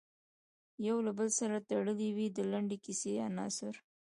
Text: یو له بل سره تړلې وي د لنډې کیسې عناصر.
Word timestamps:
یو 0.87 0.97
له 1.05 1.11
بل 1.17 1.29
سره 1.39 1.65
تړلې 1.69 2.09
وي 2.15 2.27
د 2.37 2.39
لنډې 2.51 2.77
کیسې 2.85 3.13
عناصر. 3.27 3.73